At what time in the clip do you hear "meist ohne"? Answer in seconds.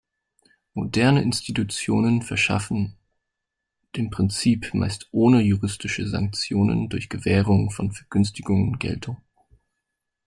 4.73-5.41